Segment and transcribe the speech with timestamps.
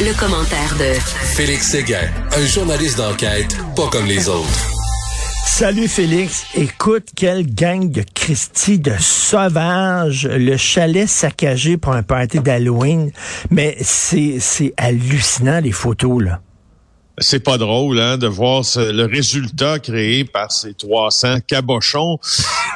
[0.00, 0.98] Le, commentaire de
[1.34, 4.48] Félix Séguin, un journaliste d'enquête pas comme les autres.
[5.44, 6.46] Salut Félix.
[6.54, 10.26] Écoute, quelle gang de Christie de sauvages.
[10.26, 13.12] Le chalet saccagé pour un party d'Halloween.
[13.50, 16.40] Mais c'est, c'est hallucinant, les photos, là
[17.18, 22.18] c'est pas drôle hein, de voir le résultat créé par ces 300 cabochons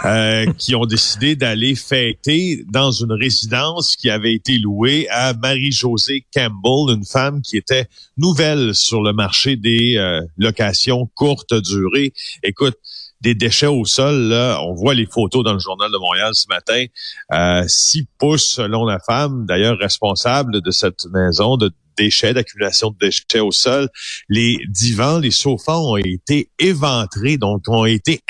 [0.05, 6.27] euh, qui ont décidé d'aller fêter dans une résidence qui avait été louée à Marie-Josée
[6.35, 7.87] Campbell, une femme qui était
[8.19, 12.13] nouvelle sur le marché des euh, locations courte durée.
[12.43, 12.77] Écoute,
[13.21, 16.85] des déchets au sol, on voit les photos dans le journal de Montréal ce matin.
[17.33, 22.97] Euh, six pouces selon la femme, d'ailleurs responsable de cette maison, de déchets, d'accumulation de
[23.01, 23.89] déchets au sol.
[24.29, 28.21] Les divans, les sofas ont été éventrés, donc ont été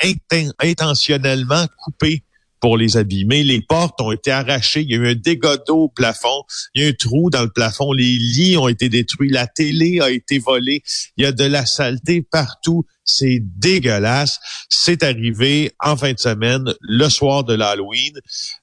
[0.61, 2.23] intentionnellement coupés
[2.59, 3.43] pour les abîmer.
[3.43, 4.81] Les portes ont été arrachées.
[4.81, 6.43] Il y a eu un dégât d'eau au plafond.
[6.73, 7.91] Il y a un trou dans le plafond.
[7.91, 9.29] Les lits ont été détruits.
[9.29, 10.81] La télé a été volée.
[11.17, 12.85] Il y a de la saleté partout.
[13.09, 14.39] C'est dégueulasse.
[14.69, 18.13] C'est arrivé en fin de semaine, le soir de l'Halloween,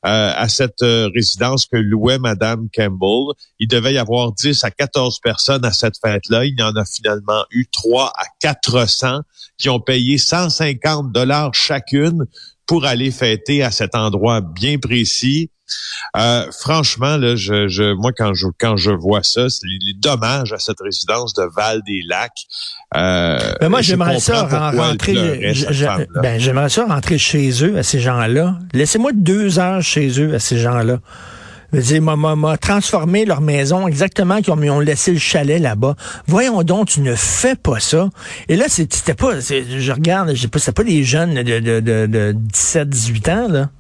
[0.05, 3.34] euh, à cette euh, résidence que louait Madame Campbell.
[3.58, 6.44] Il devait y avoir 10 à 14 personnes à cette fête-là.
[6.44, 9.20] Il y en a finalement eu 3 à 400
[9.56, 12.27] qui ont payé 150 dollars chacune
[12.66, 15.50] pour aller fêter à cet endroit bien précis.
[16.16, 20.52] Euh, franchement, là, je, je, moi, quand je, quand je vois ça, c'est les, dommages
[20.52, 22.32] à cette résidence de Val-des-Lacs.
[22.96, 25.54] Euh, ben moi, j'aimerais ça rentrer.
[26.22, 28.58] ben, j'aimerais ça rentrer chez eux à ces gens-là.
[28.74, 30.98] Laissez-moi deux heures chez eux à ces gens-là
[32.00, 35.97] m'a transformé leur maison exactement comme ils ont laissé le chalet là-bas.
[36.27, 38.11] Voyons donc, tu ne fais pas ça.
[38.48, 42.33] Et là, c'était pas, je regarde, sais pas, pas des jeunes de, de, de, de
[42.36, 43.70] 17, 18 ans, là?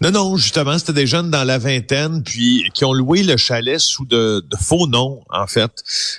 [0.00, 3.78] Non, non, justement, c'était des jeunes dans la vingtaine, puis qui ont loué le chalet
[3.78, 5.70] sous de, faux noms, en fait.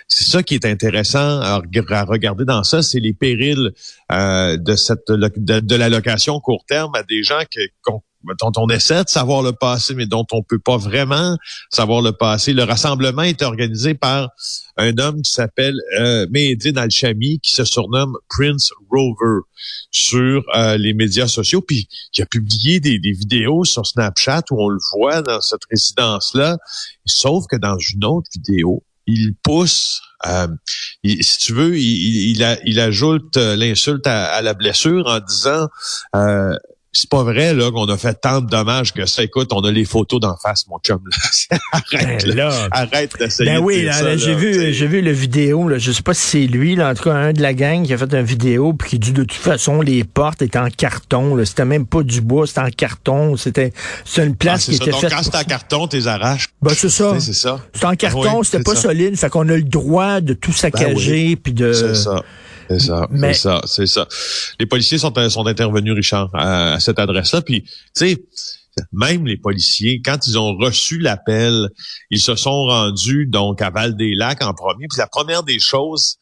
[0.07, 3.71] C'est ça qui est intéressant à, regarder dans ça, c'est les périls
[4.11, 7.59] euh, de cette de, la location court terme à des gens qui,
[8.23, 11.37] dont on essaie de savoir le passé, mais dont on peut pas vraiment
[11.69, 12.53] savoir le passé.
[12.53, 14.29] Le rassemblement est organisé par
[14.77, 19.41] un homme qui s'appelle euh, Mehdi Alchami, qui se surnomme Prince Rover
[19.91, 24.69] sur euh, les médias sociaux, puis qui a publié des, vidéos sur Snapchat où on
[24.69, 26.57] le voit dans cette résidence-là,
[27.05, 30.47] sauf que dans une autre vidéo, il pousse, euh,
[31.03, 35.67] si tu veux, il, il, ajoute l'insulte à, à, la blessure en disant
[36.15, 36.55] euh,
[36.91, 39.21] c'est pas vrai là qu'on a fait tant de dommages que ça.
[39.21, 40.99] Écoute, on a les photos d'en face, mon chum.
[41.71, 43.51] arrête, ben là, arrête d'essayer.
[43.51, 45.67] Ben oui, là, j'ai vu, j'ai vu le vidéo.
[45.67, 47.85] Là, je sais pas si c'est lui, là, en tout cas un de la gang
[47.85, 50.69] qui a fait une vidéo puis qui dit de toute façon les portes étaient en
[50.69, 51.37] carton.
[51.45, 53.37] C'était même pas du bois, c'était en carton.
[53.37, 53.71] C'était
[54.03, 55.11] c'est une place ah, qui était Donc, faite.
[55.11, 56.47] Quand c'est en carton, t'es arraches.
[56.61, 57.19] Ben c'est ça.
[57.19, 57.59] C'est ça.
[57.73, 59.15] C'est en carton, c'était pas solide.
[59.15, 61.71] Fait qu'on a le droit de tout ben saccager puis de.
[61.71, 62.23] C'est ça.
[62.69, 64.07] C'est ça, c'est ça, c'est ça.
[64.59, 67.41] Les policiers sont, sont intervenus, Richard, à, cette adresse-là.
[67.41, 68.23] Puis, tu sais,
[68.91, 71.69] même les policiers, quand ils ont reçu l'appel,
[72.11, 74.87] ils se sont rendus donc à Val-des-Lacs en premier.
[74.87, 76.17] Puis la première des choses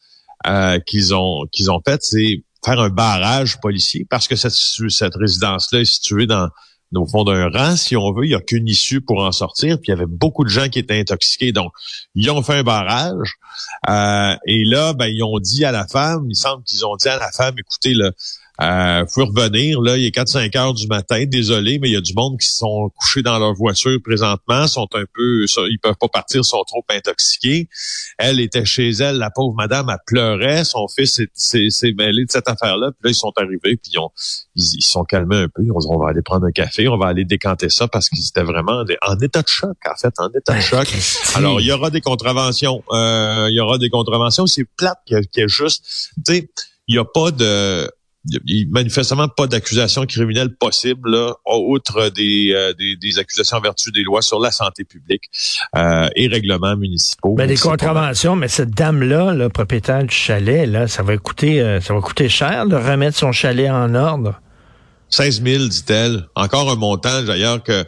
[0.46, 5.14] euh, qu'ils ont qu'ils ont faites, c'est faire un barrage policier parce que cette, cette
[5.14, 6.48] résidence-là est située dans
[6.94, 8.24] au fond d'un rang, si on veut.
[8.24, 9.76] Il n'y a qu'une issue pour en sortir.
[9.76, 11.52] Puis il y avait beaucoup de gens qui étaient intoxiqués.
[11.52, 11.72] Donc,
[12.14, 13.34] ils ont fait un barrage.
[13.88, 17.08] Euh, et là, ben, ils ont dit à la femme, il semble qu'ils ont dit
[17.08, 18.12] à la femme, écoutez, là,
[18.60, 22.00] euh, faut revenir, là, il est 4-5 heures du matin, désolé, mais il y a
[22.00, 26.08] du monde qui sont couchés dans leur voiture présentement, sont un peu, ils peuvent pas
[26.08, 27.68] partir, sont trop intoxiqués.
[28.18, 32.48] Elle était chez elle, la pauvre madame, elle pleurait, son fils s'est mêlé de cette
[32.48, 34.10] affaire-là, puis là, ils sont arrivés, puis ils, ont,
[34.56, 36.98] ils, sont calmés un peu, ils ont dit, on va aller prendre un café, on
[36.98, 40.30] va aller décanter ça, parce qu'ils étaient vraiment en état de choc, en fait, en
[40.30, 40.88] état de choc.
[41.36, 45.20] Alors, il y aura des contraventions, euh, il y aura des contraventions, c'est plate qu'il
[45.36, 46.50] y, a juste, tu sais,
[46.88, 47.88] il n'y a pas de
[48.46, 53.56] il n'y a manifestement pas d'accusation criminelle possible, là, outre des, euh, des, des, accusations
[53.56, 55.24] en vertu des lois sur la santé publique
[55.76, 57.34] euh, et règlements municipaux.
[57.34, 61.80] Ben, des contraventions, mais cette dame-là, le propriétaire du chalet, là, ça va coûter euh,
[61.80, 64.40] ça va coûter cher de remettre son chalet en ordre.
[65.10, 66.24] 16 000, dit-elle.
[66.34, 67.84] Encore un montant, d'ailleurs, que,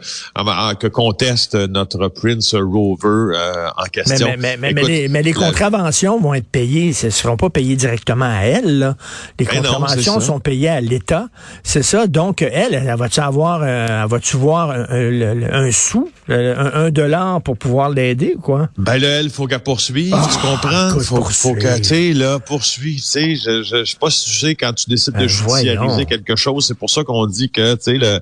[0.75, 4.29] que conteste notre Prince Rover euh, en question.
[4.39, 6.95] Mais, mais, mais, mais les, contraventions vont être payées.
[7.03, 8.79] Elles ne seront pas payées directement à elle.
[8.79, 8.97] Là.
[9.39, 11.29] Les ben contraventions sont payées à l'État.
[11.63, 12.07] C'est ça.
[12.07, 18.37] Donc, elle, elle, va-tu avoir, euh, va-tu voir un, sou, un, dollar pour pouvoir l'aider,
[18.41, 18.69] quoi?
[18.79, 20.11] Ben là, elle, faut qu'elle poursuive.
[20.11, 21.01] tu ah, comprends?
[21.01, 22.97] faut, faut qu'elle, tu sais, là, poursuive.
[22.97, 25.29] Tu sais, je, je, je sais pas si tu sais, quand tu décides de ben,
[25.29, 28.21] judiciariser quelque chose, c'est pour ça qu'on dit que le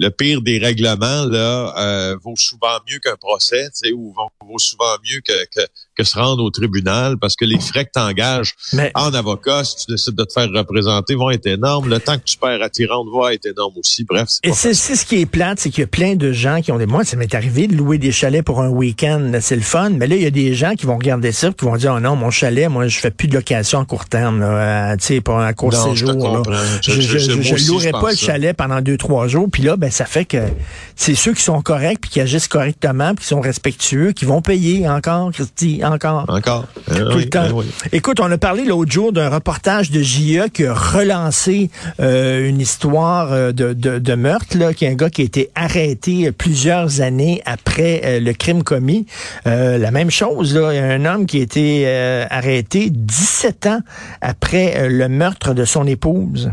[0.00, 5.20] le pire des règlements là euh, vaut souvent mieux qu'un procès, ou vaut souvent mieux
[5.20, 5.60] que,
[6.00, 8.54] que se rendre au tribunal parce que les frais que t'engages
[8.94, 11.88] en avocat si tu décides de te faire représenter vont être énormes.
[11.88, 14.04] Le temps que tu perds à t'y rendre va être énorme aussi.
[14.04, 16.72] Bref, Et c'est ce qui est plate, c'est qu'il y a plein de gens qui
[16.72, 19.62] ont des moi ça m'est arrivé de louer des chalets pour un week-end, c'est le
[19.62, 21.94] fun, mais là il y a des gens qui vont regarder ça qui vont dire
[21.96, 25.06] oh non mon chalet moi je fais plus de location à court terme là, tu
[25.06, 26.44] sais pour un court séjour.
[26.82, 30.06] Je, je, je, louerai pas le chalet pendant deux trois jours puis là ben ça
[30.06, 30.38] fait que
[30.96, 34.40] c'est ceux qui sont corrects puis qui agissent correctement puis qui sont respectueux qui vont
[34.40, 36.24] payer encore Christy encore.
[36.28, 36.66] Encore.
[36.86, 37.46] Tout le eh temps.
[37.92, 41.70] Écoute, on a parlé l'autre jour d'un reportage de JE qui a relancé
[42.00, 45.24] euh, une histoire euh, de, de, de meurtre là, qui est un gars qui a
[45.24, 49.06] été arrêté plusieurs années après euh, le crime commis.
[49.44, 53.80] la même chose là, un homme qui a été arrêté 17 ans
[54.20, 56.50] après le meurtre de son épouse.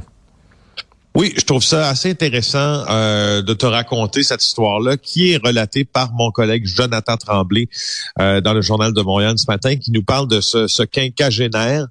[1.18, 5.84] Oui, je trouve ça assez intéressant euh, de te raconter cette histoire-là qui est relatée
[5.84, 7.70] par mon collègue Jonathan Tremblay
[8.22, 11.88] euh, dans le journal de Montréal ce matin, qui nous parle de ce, quinquagénaire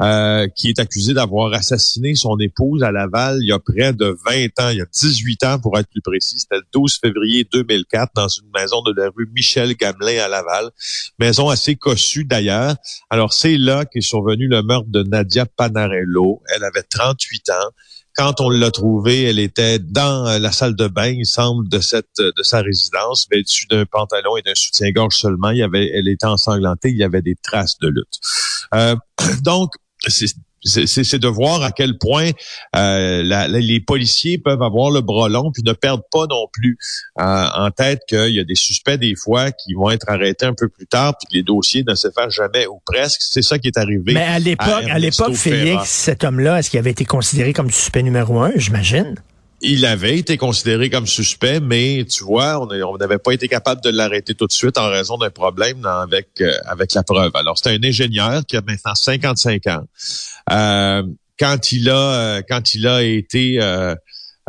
[0.00, 4.16] euh, qui est accusé d'avoir assassiné son épouse à Laval il y a près de
[4.24, 6.38] 20 ans, il y a 18 ans pour être plus précis.
[6.38, 10.70] C'était le 12 février 2004 dans une maison de la rue Michel Gamelin à Laval,
[11.18, 12.76] maison assez cossue d'ailleurs.
[13.10, 16.42] Alors c'est là qu'est survenu le meurtre de Nadia Panarello.
[16.54, 17.72] Elle avait 38 ans
[18.18, 21.78] quand on l'a trouvée, elle était dans euh, la salle de bain, il semble, de
[21.78, 25.50] cette de sa résidence, vêtue d'un pantalon et d'un soutien-gorge seulement.
[25.50, 28.18] Il y avait, elle était ensanglantée, il y avait des traces de lutte.
[28.74, 28.96] Euh,
[29.44, 29.70] donc,
[30.08, 30.26] c'est
[30.64, 32.30] c'est de voir à quel point
[32.76, 36.76] euh, les policiers peuvent avoir le bras long puis ne perdent pas non plus
[37.20, 40.54] euh, en tête qu'il y a des suspects des fois qui vont être arrêtés un
[40.54, 43.20] peu plus tard puis que les dossiers ne se fassent jamais ou presque.
[43.20, 44.14] C'est ça qui est arrivé.
[44.14, 48.02] Mais à l'époque, à, l'époque, Félix, cet homme-là, est-ce qu'il avait été considéré comme suspect
[48.02, 49.14] numéro un, j'imagine?
[49.60, 53.90] Il avait été considéré comme suspect, mais tu vois, on n'avait pas été capable de
[53.90, 57.32] l'arrêter tout de suite en raison d'un problème avec euh, avec la preuve.
[57.34, 59.84] Alors, c'est un ingénieur qui a maintenant 55 ans.
[60.52, 61.02] Euh,
[61.38, 63.58] quand il a euh, quand il a été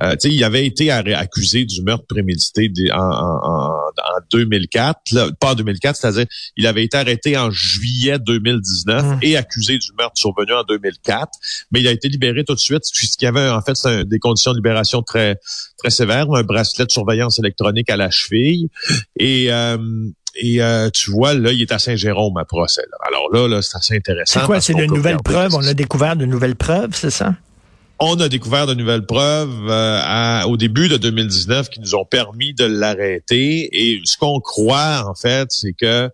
[0.02, 5.96] euh, il avait été accusé du meurtre prémédité en, en, en 2004, pas en 2004,
[5.96, 6.26] c'est-à-dire
[6.58, 9.20] il avait été arrêté en juillet 2019 hum.
[9.22, 11.30] et accusé du meurtre survenu en 2004,
[11.72, 13.76] mais il a été libéré tout de suite puisqu'il y avait en fait
[14.08, 15.40] des conditions de libération très
[15.78, 18.70] très sévères, un bracelet de surveillance électronique à la cheville
[19.18, 19.78] et euh,
[20.36, 22.84] et euh, tu vois, là, il est à Saint-Jérôme à procès.
[23.08, 24.40] Alors là, là c'est assez intéressant.
[24.40, 24.62] C'est quoi?
[24.62, 25.54] C'est de nouvelles preuves?
[25.56, 27.36] On a découvert de nouvelles preuves, c'est ça?
[28.02, 32.54] On a découvert de nouvelles preuves euh, au début de 2019 qui nous ont permis
[32.54, 33.68] de l'arrêter.
[33.74, 36.10] Et ce qu'on croit, en fait, c'est que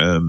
[0.00, 0.20] euh,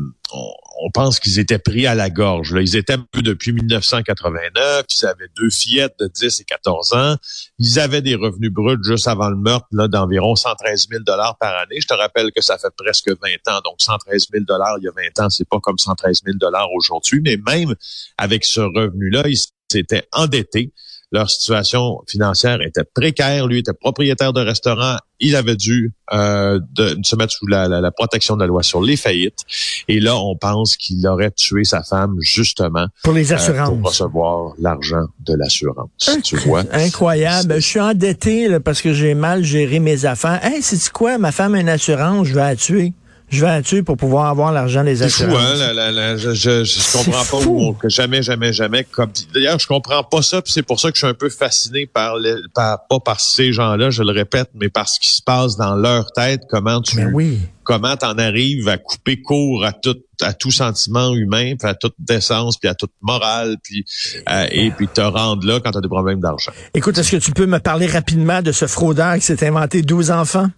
[0.79, 2.53] on, pense qu'ils étaient pris à la gorge.
[2.53, 2.61] Là.
[2.61, 7.15] Ils étaient un peu depuis 1989, ils avaient deux fillettes de 10 et 14 ans.
[7.59, 11.81] Ils avaient des revenus bruts juste avant le meurtre d'environ 113 000 dollars par année.
[11.81, 13.15] Je te rappelle que ça fait presque 20
[13.53, 13.59] ans.
[13.65, 16.71] Donc 113 000 dollars il y a 20 ans, c'est pas comme 113 000 dollars
[16.73, 17.19] aujourd'hui.
[17.21, 17.75] Mais même
[18.17, 19.39] avec ce revenu-là, ils
[19.69, 20.71] s'étaient endettés
[21.11, 23.47] leur situation financière était précaire.
[23.47, 24.97] Lui était propriétaire de restaurant.
[25.19, 28.97] Il avait dû euh, de, se mettre sous la, protection de la loi sur les
[28.97, 29.39] faillites.
[29.87, 33.89] Et là, on pense qu'il aurait tué sa femme justement pour les euh, assurances, pour
[33.89, 36.09] recevoir l'argent de l'assurance.
[36.23, 37.55] Tu vois Incroyable.
[37.55, 40.43] Je suis endetté parce que j'ai mal géré mes affaires.
[40.43, 41.17] Hey, c'est quoi?
[41.17, 42.93] Ma femme a une assurance, je vais la tuer
[43.29, 45.35] je vais là-dessus pour pouvoir avoir l'argent des assurances.
[45.35, 46.15] C'est fou, hein?
[46.17, 48.83] je, je, je comprends pas où, que jamais, jamais, jamais.
[48.83, 51.29] Comme d'ailleurs, je comprends pas ça, puis c'est pour ça que je suis un peu
[51.29, 55.09] fasciné par, les, par pas par ces gens-là, je le répète, mais par ce qui
[55.09, 56.43] se passe dans leur tête.
[56.49, 57.39] Comment tu, mais oui.
[57.63, 61.95] comment t'en arrives à couper court à tout, à tout sentiment humain, puis à toute
[61.97, 63.85] décence, puis à toute morale, puis
[64.29, 66.51] euh, et puis te rendre là quand t'as des problèmes d'argent.
[66.73, 70.11] Écoute, est-ce que tu peux me parler rapidement de ce fraudeur qui s'est inventé 12
[70.11, 70.49] enfants?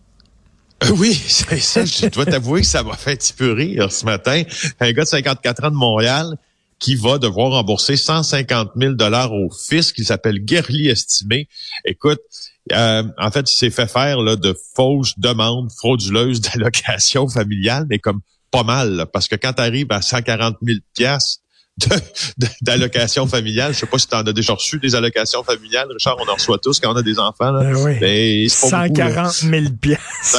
[0.83, 1.85] Euh, oui, c'est ça.
[1.85, 4.43] Je dois t'avouer que ça m'a fait un petit peu rire ce matin.
[4.79, 6.37] Un gars de 54 ans de Montréal
[6.79, 11.47] qui va devoir rembourser 150 000 dollars au fisc qui s'appelle Guerli Estimé.
[11.85, 12.19] Écoute,
[12.71, 17.99] euh, en fait, il s'est fait faire là, de fausses demandes frauduleuses d'allocation familiale, mais
[17.99, 21.39] comme pas mal, parce que quand tu arrives à 140 000 pièces
[22.61, 23.73] d'allocations familiales.
[23.73, 25.87] Je sais pas si tu en as déjà reçu des allocations familiales.
[25.91, 27.51] Richard, on en reçoit tous quand on a des enfants.
[27.51, 27.63] Là.
[27.63, 27.99] Ben oui.
[27.99, 30.37] Ben, 140 000 pièces.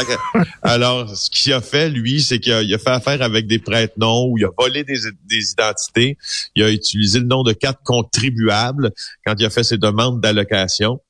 [0.63, 4.27] Alors, ce qu'il a fait, lui, c'est qu'il a, a, fait affaire avec des prête-noms
[4.31, 6.19] où il a volé des, des, identités.
[6.57, 8.91] Il a utilisé le nom de quatre contribuables
[9.25, 11.01] quand il a fait ses demandes d'allocation.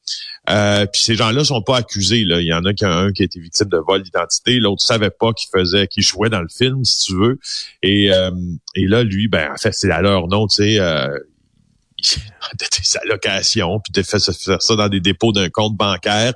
[0.49, 2.25] Euh, puis ces gens-là sont pas accusés.
[2.25, 2.41] Là.
[2.41, 5.33] Il y en a un qui a été victime de vol d'identité, l'autre savait pas
[5.33, 7.38] qu'il faisait, qu'il jouait dans le film, si tu veux.
[7.83, 8.31] Et, euh,
[8.75, 10.81] et là, lui, ben en fait, c'est à leur nom, tu sais.
[10.81, 11.09] Euh,
[12.59, 16.33] des allocations, puis de faire ça dans des dépôts d'un compte bancaire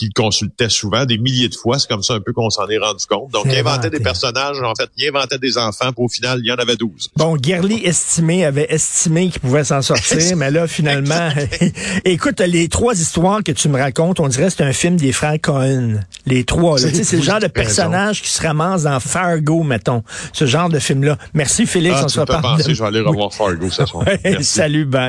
[0.00, 1.78] qu'il consultait souvent, des milliers de fois.
[1.78, 3.30] C'est comme ça un peu qu'on s'en est rendu compte.
[3.32, 6.48] Donc, il inventait des personnages, en fait, il inventait des enfants, puis au final, il
[6.48, 7.10] y en avait 12.
[7.16, 11.28] Bon, Gerly estimé avait estimé qu'il pouvait s'en sortir, mais là, finalement,
[12.04, 15.12] écoute, les trois histoires que tu me racontes, on dirait que c'est un film des
[15.12, 16.00] frères Cohen.
[16.26, 20.02] Les trois, c'est le genre de personnage qui se ramasse dans Fargo, mettons.
[20.32, 21.16] Ce genre de film-là.
[21.34, 22.62] Merci, Félix, ah, on se reparle.
[22.68, 24.04] je vais aller revoir Fargo ce soir.
[24.40, 25.08] Salut, ben.